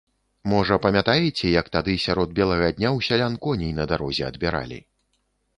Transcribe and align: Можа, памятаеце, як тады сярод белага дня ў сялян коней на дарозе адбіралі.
Можа, 0.53 0.77
памятаеце, 0.85 1.43
як 1.59 1.69
тады 1.75 1.93
сярод 2.05 2.33
белага 2.41 2.71
дня 2.79 2.89
ў 2.97 3.09
сялян 3.09 3.37
коней 3.45 3.71
на 3.81 3.89
дарозе 3.93 4.23
адбіралі. 4.31 4.85